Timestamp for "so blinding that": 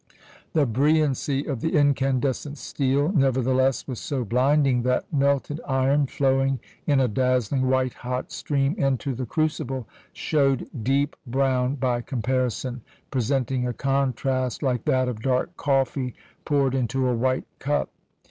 3.99-5.05